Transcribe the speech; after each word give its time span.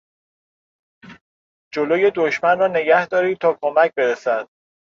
جلو 1.73 2.11
دشمن 2.15 2.59
را 2.59 2.67
نگهدارید 2.67 3.37
تا 3.37 3.57
کمک 3.61 3.93
برسد. 3.95 4.47